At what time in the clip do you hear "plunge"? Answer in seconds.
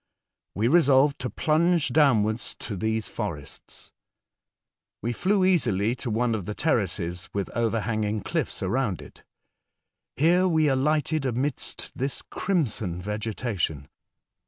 1.29-1.89